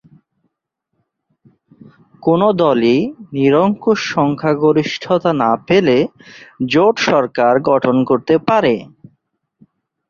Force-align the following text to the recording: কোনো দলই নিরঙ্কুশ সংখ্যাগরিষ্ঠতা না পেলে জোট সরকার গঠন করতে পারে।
কোনো 2.23 2.47
দলই 2.61 2.97
নিরঙ্কুশ 3.33 3.99
সংখ্যাগরিষ্ঠতা 4.13 5.31
না 5.43 5.51
পেলে 5.67 5.97
জোট 6.69 6.95
সরকার 7.09 7.53
গঠন 7.69 7.95
করতে 8.09 8.35
পারে। 8.47 8.73